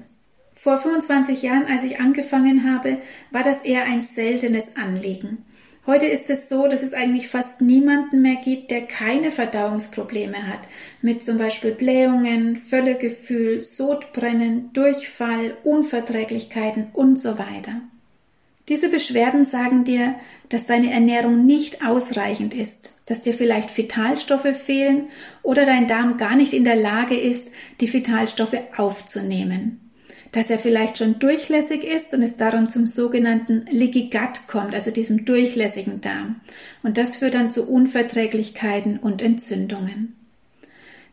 Vor 0.55 0.79
25 0.79 1.43
Jahren, 1.43 1.67
als 1.67 1.83
ich 1.83 1.99
angefangen 1.99 2.71
habe, 2.71 2.97
war 3.29 3.43
das 3.43 3.61
eher 3.61 3.83
ein 3.83 4.01
seltenes 4.01 4.77
Anliegen. 4.77 5.45
Heute 5.85 6.07
ist 6.07 6.31
es 6.31 6.49
so, 6.49 6.67
dass 6.67 6.81
es 6.81 6.93
eigentlich 6.93 7.27
fast 7.27 7.61
niemanden 7.61 8.23
mehr 8.23 8.37
gibt, 8.43 8.71
der 8.71 8.81
keine 8.81 9.29
Verdauungsprobleme 9.29 10.47
hat, 10.47 10.61
mit 11.03 11.23
zum 11.23 11.37
Beispiel 11.37 11.71
Blähungen, 11.71 12.55
Völlegefühl, 12.55 13.61
Sodbrennen, 13.61 14.73
Durchfall, 14.73 15.55
Unverträglichkeiten 15.63 16.87
und 16.93 17.19
so 17.19 17.37
weiter. 17.37 17.81
Diese 18.71 18.87
Beschwerden 18.87 19.43
sagen 19.43 19.83
dir, 19.83 20.15
dass 20.47 20.65
deine 20.65 20.93
Ernährung 20.93 21.45
nicht 21.45 21.85
ausreichend 21.85 22.53
ist, 22.53 22.93
dass 23.05 23.19
dir 23.19 23.33
vielleicht 23.33 23.77
Vitalstoffe 23.77 24.55
fehlen 24.55 25.09
oder 25.43 25.65
dein 25.65 25.89
Darm 25.89 26.15
gar 26.15 26.37
nicht 26.37 26.53
in 26.53 26.63
der 26.63 26.77
Lage 26.77 27.19
ist, 27.19 27.49
die 27.81 27.91
Vitalstoffe 27.91 28.55
aufzunehmen 28.77 29.77
dass 30.31 30.49
er 30.49 30.59
vielleicht 30.59 30.97
schon 30.97 31.19
durchlässig 31.19 31.83
ist 31.83 32.13
und 32.13 32.21
es 32.21 32.37
darum 32.37 32.69
zum 32.69 32.87
sogenannten 32.87 33.65
Leaky 33.69 34.09
Gut 34.09 34.47
kommt, 34.47 34.73
also 34.73 34.89
diesem 34.89 35.25
durchlässigen 35.25 35.99
Darm. 35.99 36.39
Und 36.83 36.97
das 36.97 37.17
führt 37.17 37.33
dann 37.33 37.51
zu 37.51 37.67
Unverträglichkeiten 37.69 38.97
und 38.97 39.21
Entzündungen. 39.21 40.15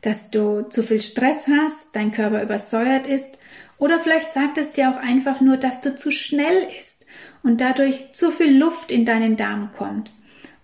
Dass 0.03 0.31
du 0.31 0.63
zu 0.71 0.85
viel 0.85 1.01
Stress 1.01 1.49
hast, 1.49 1.97
dein 1.97 2.13
Körper 2.13 2.45
übersäuert 2.45 3.09
ist 3.09 3.41
oder 3.79 4.01
vielleicht 4.01 4.31
sagt 4.31 4.59
es 4.59 4.73
dir 4.73 4.91
auch 4.91 4.97
einfach 4.97 5.41
nur, 5.41 5.57
dass 5.57 5.81
du 5.81 5.95
zu 5.95 6.11
schnell 6.11 6.67
isst 6.81 7.07
und 7.43 7.61
dadurch 7.61 8.13
zu 8.13 8.31
viel 8.31 8.59
Luft 8.59 8.91
in 8.91 9.05
deinen 9.05 9.37
Darm 9.37 9.71
kommt. 9.73 10.11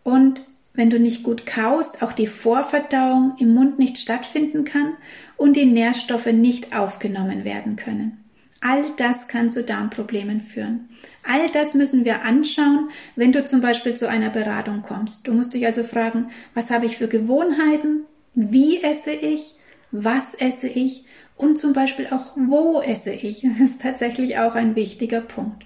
Und 0.03 0.45
wenn 0.75 0.91
du 0.91 0.99
nicht 0.99 1.23
gut 1.23 1.47
kaust, 1.47 2.03
auch 2.03 2.13
die 2.13 2.27
Vorverdauung 2.27 3.37
im 3.39 3.55
Mund 3.55 3.79
nicht 3.79 3.99
stattfinden 3.99 4.65
kann 4.65 4.95
und 5.37 5.55
die 5.57 5.67
Nährstoffe 5.67 6.27
nicht 6.27 6.77
aufgenommen 6.77 7.45
werden 7.45 7.77
können. 7.77 8.25
All 8.61 8.83
das 8.97 9.29
kann 9.29 9.51
zu 9.51 9.63
Darmproblemen 9.63 10.41
führen. 10.41 10.89
All 11.23 11.49
das 11.53 11.75
müssen 11.75 12.05
wir 12.05 12.23
anschauen, 12.23 12.89
wenn 13.15 13.31
du 13.31 13.45
zum 13.45 13.61
Beispiel 13.61 13.95
zu 13.95 14.09
einer 14.09 14.31
Beratung 14.31 14.83
kommst. 14.83 15.29
Du 15.29 15.35
musst 15.35 15.55
dich 15.55 15.67
also 15.67 15.85
fragen, 15.85 16.31
was 16.55 16.71
habe 16.71 16.87
ich 16.87 16.97
für 16.97 17.09
Gewohnheiten? 17.09 18.05
Wie 18.35 18.83
esse 18.83 19.13
ich? 19.13 19.55
Was 19.93 20.35
esse 20.35 20.67
ich? 20.67 21.05
Und 21.37 21.59
zum 21.59 21.73
Beispiel 21.73 22.07
auch, 22.11 22.37
wo 22.37 22.81
esse 22.81 23.13
ich? 23.13 23.43
Das 23.43 23.61
ist 23.61 23.83
tatsächlich 23.83 24.39
auch 24.39 24.55
ein 24.55 24.77
wichtiger 24.77 25.21
Punkt. 25.21 25.65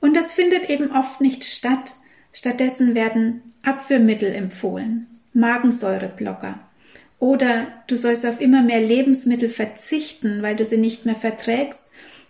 Und 0.00 0.14
das 0.14 0.32
findet 0.32 0.70
eben 0.70 0.92
oft 0.92 1.20
nicht 1.20 1.44
statt. 1.44 1.94
Stattdessen 2.32 2.94
werden 2.94 3.42
Abführmittel 3.62 4.32
empfohlen, 4.32 5.06
Magensäureblocker, 5.32 6.60
oder 7.18 7.66
du 7.88 7.96
sollst 7.96 8.24
auf 8.24 8.40
immer 8.40 8.62
mehr 8.62 8.80
Lebensmittel 8.80 9.48
verzichten, 9.48 10.42
weil 10.42 10.54
du 10.54 10.64
sie 10.64 10.76
nicht 10.76 11.04
mehr 11.04 11.16
verträgst 11.16 11.84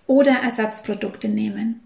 oder 0.06 0.32
Ersatzprodukte 0.32 1.28
nehmen. 1.28 1.80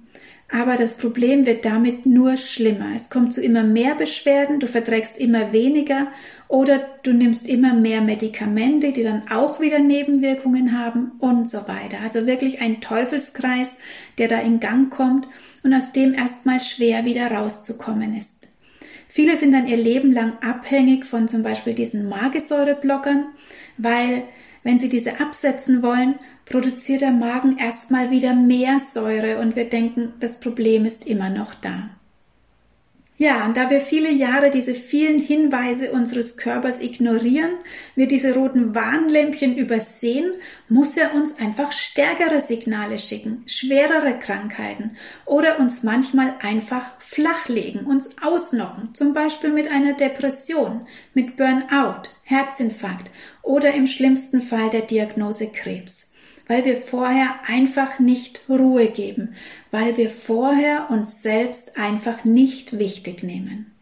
Aber 0.54 0.76
das 0.76 0.94
Problem 0.94 1.46
wird 1.46 1.64
damit 1.64 2.04
nur 2.04 2.36
schlimmer. 2.36 2.90
Es 2.94 3.08
kommt 3.08 3.32
zu 3.32 3.40
immer 3.40 3.64
mehr 3.64 3.94
Beschwerden, 3.94 4.60
du 4.60 4.66
verträgst 4.66 5.16
immer 5.16 5.54
weniger 5.54 6.08
oder 6.46 6.78
du 7.02 7.14
nimmst 7.14 7.48
immer 7.48 7.72
mehr 7.72 8.02
Medikamente, 8.02 8.92
die 8.92 9.02
dann 9.02 9.22
auch 9.30 9.60
wieder 9.60 9.78
Nebenwirkungen 9.78 10.78
haben 10.78 11.12
und 11.20 11.48
so 11.48 11.66
weiter. 11.68 12.00
Also 12.04 12.26
wirklich 12.26 12.60
ein 12.60 12.82
Teufelskreis, 12.82 13.78
der 14.18 14.28
da 14.28 14.40
in 14.40 14.60
Gang 14.60 14.92
kommt 14.92 15.26
und 15.62 15.72
aus 15.72 15.92
dem 15.92 16.12
erstmal 16.12 16.60
schwer 16.60 17.06
wieder 17.06 17.30
rauszukommen 17.30 18.14
ist. 18.14 18.46
Viele 19.08 19.38
sind 19.38 19.52
dann 19.52 19.66
ihr 19.66 19.78
Leben 19.78 20.12
lang 20.12 20.34
abhängig 20.42 21.06
von 21.06 21.28
zum 21.28 21.42
Beispiel 21.42 21.72
diesen 21.72 22.10
Magesäureblockern, 22.10 23.24
weil 23.78 24.24
wenn 24.62 24.78
sie 24.78 24.88
diese 24.88 25.20
absetzen 25.20 25.82
wollen, 25.82 26.16
produziert 26.44 27.00
der 27.00 27.12
Magen 27.12 27.58
erstmal 27.58 28.10
wieder 28.10 28.34
mehr 28.34 28.78
Säure 28.80 29.38
und 29.38 29.56
wir 29.56 29.68
denken, 29.68 30.14
das 30.20 30.40
Problem 30.40 30.84
ist 30.84 31.06
immer 31.06 31.30
noch 31.30 31.54
da. 31.54 31.90
Ja, 33.22 33.46
und 33.46 33.56
da 33.56 33.70
wir 33.70 33.80
viele 33.80 34.10
Jahre 34.10 34.50
diese 34.50 34.74
vielen 34.74 35.20
Hinweise 35.20 35.92
unseres 35.92 36.36
Körpers 36.36 36.80
ignorieren, 36.80 37.52
wir 37.94 38.08
diese 38.08 38.34
roten 38.34 38.74
Warnlämpchen 38.74 39.56
übersehen, 39.56 40.32
muss 40.68 40.96
er 40.96 41.14
uns 41.14 41.38
einfach 41.38 41.70
stärkere 41.70 42.40
Signale 42.40 42.98
schicken, 42.98 43.44
schwerere 43.46 44.18
Krankheiten 44.18 44.96
oder 45.24 45.60
uns 45.60 45.84
manchmal 45.84 46.34
einfach 46.42 46.98
flachlegen, 46.98 47.86
uns 47.86 48.10
ausnocken, 48.20 48.92
zum 48.92 49.14
Beispiel 49.14 49.50
mit 49.50 49.70
einer 49.70 49.92
Depression, 49.92 50.84
mit 51.14 51.36
Burnout, 51.36 52.08
Herzinfarkt 52.24 53.08
oder 53.42 53.72
im 53.72 53.86
schlimmsten 53.86 54.40
Fall 54.40 54.68
der 54.70 54.82
Diagnose 54.82 55.46
Krebs 55.46 56.11
weil 56.52 56.66
wir 56.66 56.76
vorher 56.76 57.30
einfach 57.46 57.98
nicht 57.98 58.42
Ruhe 58.46 58.88
geben, 58.88 59.34
weil 59.70 59.96
wir 59.96 60.10
vorher 60.10 60.90
uns 60.90 61.22
selbst 61.22 61.78
einfach 61.78 62.26
nicht 62.26 62.78
wichtig 62.78 63.22
nehmen. 63.22 63.72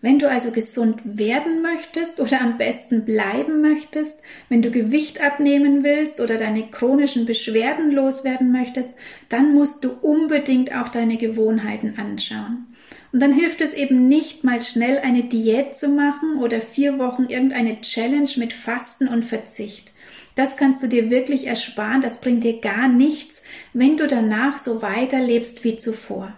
Wenn 0.00 0.20
du 0.20 0.30
also 0.30 0.52
gesund 0.52 1.00
werden 1.04 1.62
möchtest 1.62 2.20
oder 2.20 2.40
am 2.42 2.58
besten 2.58 3.04
bleiben 3.04 3.60
möchtest, 3.60 4.20
wenn 4.48 4.62
du 4.62 4.70
Gewicht 4.70 5.20
abnehmen 5.20 5.82
willst 5.82 6.20
oder 6.20 6.38
deine 6.38 6.62
chronischen 6.62 7.26
Beschwerden 7.26 7.90
loswerden 7.90 8.52
möchtest, 8.52 8.90
dann 9.28 9.52
musst 9.52 9.82
du 9.82 9.90
unbedingt 10.00 10.72
auch 10.76 10.90
deine 10.90 11.16
Gewohnheiten 11.16 11.98
anschauen. 11.98 12.66
Und 13.12 13.20
dann 13.20 13.32
hilft 13.32 13.60
es 13.60 13.72
eben 13.72 14.08
nicht 14.08 14.42
mal 14.42 14.60
schnell 14.60 14.98
eine 14.98 15.22
Diät 15.22 15.76
zu 15.76 15.88
machen 15.88 16.38
oder 16.38 16.60
vier 16.60 16.98
Wochen 16.98 17.26
irgendeine 17.26 17.80
Challenge 17.80 18.30
mit 18.36 18.52
Fasten 18.52 19.06
und 19.06 19.24
Verzicht. 19.24 19.92
Das 20.34 20.56
kannst 20.56 20.82
du 20.82 20.88
dir 20.88 21.10
wirklich 21.10 21.46
ersparen, 21.46 22.00
das 22.00 22.20
bringt 22.20 22.42
dir 22.42 22.60
gar 22.60 22.88
nichts, 22.88 23.42
wenn 23.72 23.96
du 23.96 24.06
danach 24.06 24.58
so 24.58 24.82
weiterlebst 24.82 25.62
wie 25.62 25.76
zuvor. 25.76 26.32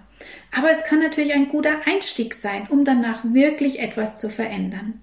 Aber 0.54 0.70
es 0.70 0.84
kann 0.84 1.00
natürlich 1.00 1.34
ein 1.34 1.48
guter 1.48 1.86
Einstieg 1.86 2.34
sein, 2.34 2.66
um 2.68 2.84
danach 2.84 3.20
wirklich 3.24 3.80
etwas 3.80 4.18
zu 4.18 4.28
verändern. 4.28 5.00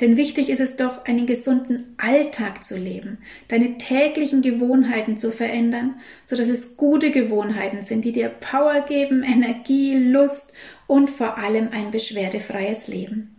Denn 0.00 0.16
wichtig 0.16 0.48
ist 0.48 0.60
es 0.60 0.76
doch, 0.76 1.04
einen 1.06 1.26
gesunden 1.26 1.94
Alltag 1.96 2.62
zu 2.62 2.76
leben, 2.76 3.18
deine 3.48 3.78
täglichen 3.78 4.42
Gewohnheiten 4.42 5.18
zu 5.18 5.32
verändern, 5.32 5.96
so 6.24 6.36
dass 6.36 6.48
es 6.48 6.76
gute 6.76 7.10
Gewohnheiten 7.10 7.82
sind, 7.82 8.04
die 8.04 8.12
dir 8.12 8.28
Power 8.28 8.84
geben, 8.88 9.22
Energie, 9.24 9.96
Lust 9.96 10.52
und 10.88 11.10
vor 11.10 11.38
allem 11.38 11.68
ein 11.70 11.92
beschwerdefreies 11.92 12.88
Leben. 12.88 13.36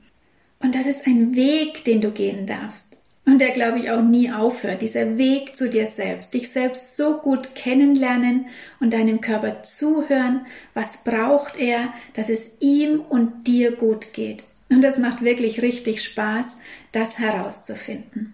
Und 0.59 0.75
das 0.75 0.85
ist 0.85 1.05
ein 1.05 1.35
Weg, 1.35 1.83
den 1.83 1.99
du 1.99 2.11
gehen 2.11 2.47
darfst 2.47 2.99
und 3.29 3.39
der, 3.39 3.49
glaube 3.49 3.79
ich, 3.79 3.91
auch 3.91 4.01
nie 4.01 4.31
aufhört. 4.31 4.81
Dieser 4.81 5.17
Weg 5.17 5.55
zu 5.55 5.69
dir 5.69 5.85
selbst, 5.85 6.33
dich 6.33 6.49
selbst 6.49 6.97
so 6.97 7.17
gut 7.17 7.55
kennenlernen 7.55 8.47
und 8.79 8.93
deinem 8.93 9.21
Körper 9.21 9.63
zuhören. 9.63 10.45
Was 10.73 11.03
braucht 11.03 11.57
er, 11.57 11.93
dass 12.13 12.29
es 12.29 12.47
ihm 12.59 13.01
und 13.01 13.47
dir 13.47 13.71
gut 13.71 14.13
geht? 14.13 14.45
Und 14.69 14.81
das 14.81 14.97
macht 14.97 15.21
wirklich 15.23 15.61
richtig 15.61 16.03
Spaß, 16.03 16.57
das 16.91 17.19
herauszufinden. 17.19 18.33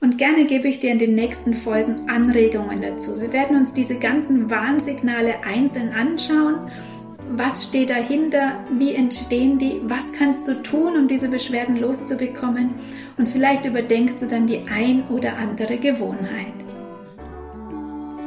Und 0.00 0.16
gerne 0.16 0.46
gebe 0.46 0.68
ich 0.68 0.78
dir 0.78 0.92
in 0.92 1.00
den 1.00 1.14
nächsten 1.14 1.54
Folgen 1.54 2.08
Anregungen 2.08 2.80
dazu. 2.80 3.20
Wir 3.20 3.32
werden 3.32 3.56
uns 3.56 3.72
diese 3.72 3.98
ganzen 3.98 4.48
Warnsignale 4.48 5.42
einzeln 5.44 5.92
anschauen 5.92 6.70
was 7.30 7.64
steht 7.64 7.90
dahinter, 7.90 8.64
wie 8.78 8.94
entstehen 8.94 9.58
die, 9.58 9.80
was 9.84 10.12
kannst 10.12 10.48
du 10.48 10.62
tun, 10.62 10.96
um 10.96 11.08
diese 11.08 11.28
Beschwerden 11.28 11.76
loszubekommen 11.76 12.74
und 13.16 13.28
vielleicht 13.28 13.66
überdenkst 13.66 14.14
du 14.20 14.26
dann 14.26 14.46
die 14.46 14.62
ein 14.74 15.04
oder 15.08 15.36
andere 15.36 15.78
Gewohnheit. 15.78 16.54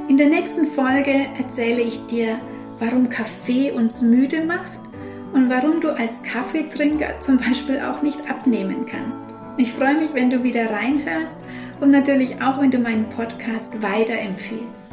In 0.07 0.17
der 0.17 0.27
nächsten 0.27 0.65
Folge 0.65 1.13
erzähle 1.39 1.81
ich 1.81 2.05
dir, 2.05 2.39
warum 2.79 3.09
Kaffee 3.09 3.71
uns 3.71 4.01
müde 4.01 4.45
macht 4.45 4.79
und 5.33 5.49
warum 5.49 5.79
du 5.79 5.89
als 5.89 6.21
Kaffeetrinker 6.23 7.19
zum 7.21 7.37
Beispiel 7.37 7.79
auch 7.79 8.01
nicht 8.01 8.29
abnehmen 8.29 8.85
kannst. 8.85 9.33
Ich 9.57 9.71
freue 9.71 9.95
mich, 9.95 10.13
wenn 10.13 10.29
du 10.29 10.43
wieder 10.43 10.69
reinhörst 10.69 11.37
und 11.79 11.91
natürlich 11.91 12.41
auch, 12.41 12.61
wenn 12.61 12.71
du 12.71 12.79
meinen 12.79 13.09
Podcast 13.09 13.81
weiterempfiehlst. 13.81 14.87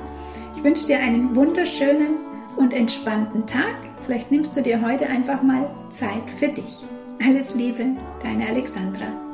Ich 0.56 0.62
wünsche 0.62 0.86
dir 0.86 0.98
einen 1.00 1.34
wunderschönen 1.34 2.16
und 2.56 2.72
entspannten 2.72 3.46
Tag 3.46 3.87
Vielleicht 4.08 4.30
nimmst 4.30 4.56
du 4.56 4.62
dir 4.62 4.80
heute 4.80 5.06
einfach 5.06 5.42
mal 5.42 5.70
Zeit 5.90 6.30
für 6.38 6.48
dich. 6.48 6.82
Alles 7.22 7.54
Liebe, 7.54 7.94
deine 8.22 8.48
Alexandra. 8.48 9.27